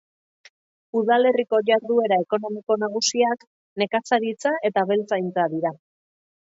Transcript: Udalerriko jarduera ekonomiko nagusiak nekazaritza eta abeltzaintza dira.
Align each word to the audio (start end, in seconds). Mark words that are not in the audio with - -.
Udalerriko 1.01 1.59
jarduera 1.67 2.17
ekonomiko 2.25 2.79
nagusiak 2.85 3.47
nekazaritza 3.83 4.57
eta 4.71 4.87
abeltzaintza 4.89 5.51
dira. 5.55 5.79